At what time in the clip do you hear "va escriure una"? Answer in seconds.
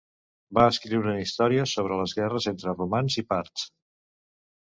0.57-1.25